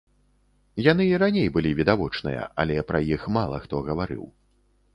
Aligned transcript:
Яны 0.91 1.03
і 1.09 1.19
раней 1.23 1.47
былі 1.59 1.75
відавочныя, 1.81 2.41
але 2.63 2.77
пра 2.89 2.99
іх 3.19 3.31
мала 3.39 3.63
хто 3.67 3.85
гаварыў. 3.91 4.25